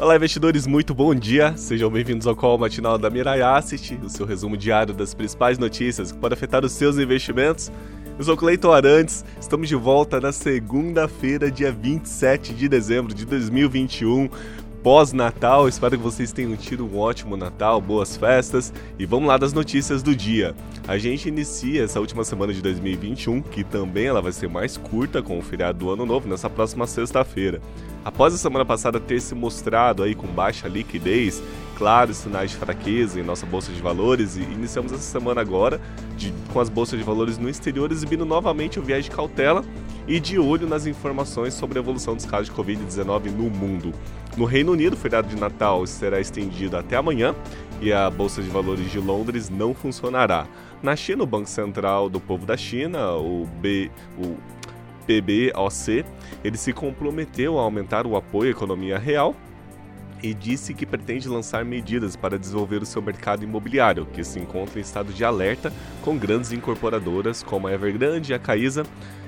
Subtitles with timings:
[0.00, 1.54] Olá, investidores, muito bom dia.
[1.58, 6.10] Sejam bem-vindos ao call matinal da Mirai Asset, o seu resumo diário das principais notícias
[6.10, 7.70] que podem afetar os seus investimentos.
[8.16, 14.30] Eu sou Cleiton Arantes, estamos de volta na segunda-feira, dia 27 de dezembro de 2021
[14.82, 15.68] pós-Natal.
[15.68, 20.02] Espero que vocês tenham tido um ótimo Natal, boas festas e vamos lá das notícias
[20.02, 20.54] do dia.
[20.88, 25.22] A gente inicia essa última semana de 2021, que também ela vai ser mais curta
[25.22, 27.60] com o feriado do Ano Novo nessa próxima sexta-feira.
[28.04, 31.42] Após a semana passada ter se mostrado aí com baixa liquidez,
[31.76, 35.80] claros sinais de fraqueza em nossa bolsa de valores e iniciamos essa semana agora
[36.16, 39.64] de, com as bolsas de valores no exterior exibindo novamente o viés de cautela
[40.06, 43.92] e de olho nas informações sobre a evolução dos casos de Covid-19 no mundo.
[44.36, 47.34] No Reino Unido, o feriado de Natal será estendido até amanhã
[47.80, 50.46] e a Bolsa de Valores de Londres não funcionará.
[50.82, 54.36] Na China, o Banco Central do Povo da China, o, B, o
[55.06, 56.04] PBOC,
[56.44, 59.34] ele se comprometeu a aumentar o apoio à economia real
[60.22, 64.78] e disse que pretende lançar medidas para desenvolver o seu mercado imobiliário, que se encontra
[64.78, 68.84] em estado de alerta com grandes incorporadoras como a Evergrande e a Caixa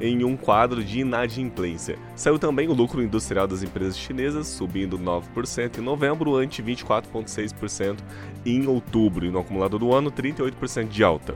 [0.00, 1.98] em um quadro de inadimplência.
[2.16, 7.98] Saiu também o lucro industrial das empresas chinesas, subindo 9% em novembro, ante 24,6%
[8.44, 11.34] em outubro, e no acumulado do ano, 38% de alta.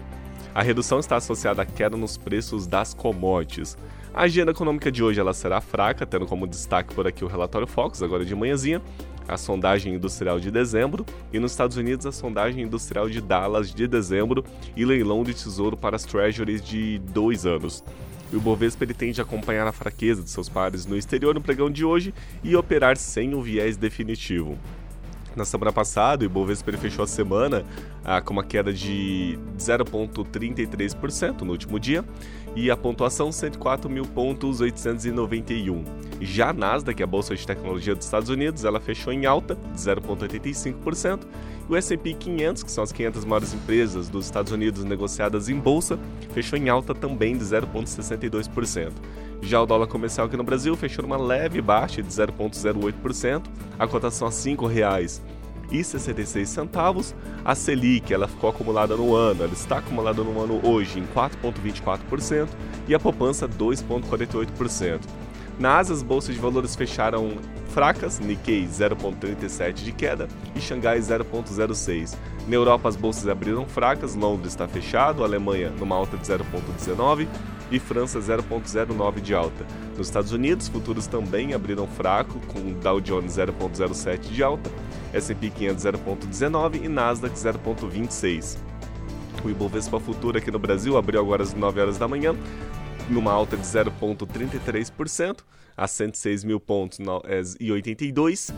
[0.55, 3.77] A redução está associada à queda nos preços das commodities.
[4.13, 7.67] A agenda econômica de hoje ela será fraca, tendo como destaque por aqui o relatório
[7.67, 8.83] Fox, agora de manhãzinha,
[9.29, 13.87] a sondagem industrial de dezembro, e nos Estados Unidos a sondagem industrial de Dallas de
[13.87, 14.43] dezembro
[14.75, 17.85] e leilão de tesouro para as treasuries de dois anos.
[18.33, 21.41] E o Bovespa ele tende a acompanhar a fraqueza de seus pares no exterior no
[21.41, 22.13] pregão de hoje
[22.43, 24.59] e operar sem um viés definitivo.
[25.39, 27.65] Na semana passada, o Ibovespa fechou a semana
[28.09, 32.03] ah, com uma queda de 0,33% no último dia
[32.57, 35.85] e a pontuação 104.891.
[36.23, 39.79] Já a Nasdaq, a bolsa de tecnologia dos Estados Unidos, ela fechou em alta de
[39.79, 41.21] 0,85%.
[41.69, 45.59] E o S&P 500, que são as 500 maiores empresas dos Estados Unidos negociadas em
[45.59, 45.99] bolsa,
[46.33, 48.93] fechou em alta também de 0,62%.
[49.43, 53.43] Já o dólar comercial aqui no Brasil fechou numa leve baixa de 0,08%,
[53.79, 54.37] a cotação a R$
[55.71, 57.15] 5,66.
[57.45, 62.49] A Selic, ela ficou acumulada no ano, ela está acumulada no ano hoje em 4,24%
[62.87, 65.01] e a poupança 2,48%.
[65.59, 67.33] Na Ásia, as bolsas de valores fecharam
[67.71, 72.17] fracas, Nikkei 0,37 de queda e Xangai 0,06.
[72.47, 77.27] Na Europa, as bolsas abriram fracas, Londres está fechado, Alemanha numa alta de 0,19
[77.71, 79.67] e França 0,09 de alta.
[79.97, 84.71] Nos Estados Unidos, futuros também abriram fraco, com Dow Jones 0,07 de alta,
[85.13, 88.59] S&P 500 0,19 e Nasdaq 0,26.
[89.45, 92.35] O Ibovespa Futuro aqui no Brasil abriu agora às 9 horas da manhã,
[93.09, 95.39] numa alta de 0,33%
[95.77, 96.99] a 106 mil pontos
[97.61, 98.53] e 82.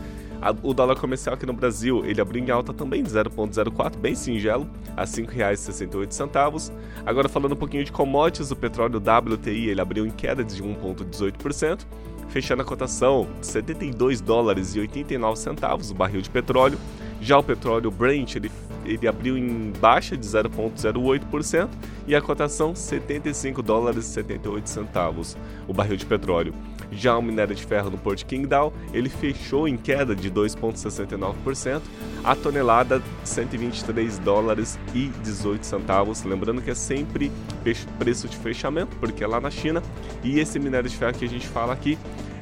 [0.63, 4.67] O dólar comercial aqui no Brasil ele abriu em alta também de 0,04, bem singelo,
[4.97, 6.73] a R$ 5,68.
[7.05, 11.85] Agora falando um pouquinho de commodities, o petróleo WTI ele abriu em queda de 1,18%,
[12.31, 16.79] fechando a cotação de 72 dólares e 89 centavos o barril de petróleo.
[17.21, 18.51] Já o petróleo Brent ele
[18.85, 21.69] ele abriu em baixa de 0,08%
[22.07, 25.37] e a cotação 75 dólares e 78 centavos
[25.67, 26.53] o barril de petróleo.
[26.91, 31.81] Já o minério de ferro no Porto de Qingdao, ele fechou em queda de 2,69%,
[32.23, 36.23] a tonelada 123 dólares e 18 centavos.
[36.23, 37.31] Lembrando que é sempre
[37.97, 39.81] preço de fechamento, porque é lá na China,
[40.23, 41.97] e esse minério de ferro que a gente fala aqui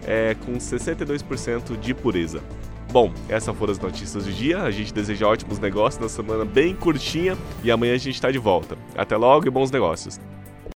[0.05, 2.41] é com 62% de pureza.
[2.91, 4.63] Bom, essas foram as notícias do dia.
[4.63, 8.39] A gente deseja ótimos negócios na semana bem curtinha e amanhã a gente está de
[8.39, 8.75] volta.
[8.97, 10.19] Até logo e bons negócios.